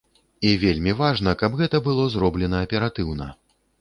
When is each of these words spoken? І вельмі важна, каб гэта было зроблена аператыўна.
І 0.51 0.53
вельмі 0.61 0.93
важна, 1.01 1.35
каб 1.41 1.57
гэта 1.61 1.81
было 1.91 2.07
зроблена 2.15 2.63
аператыўна. 2.69 3.33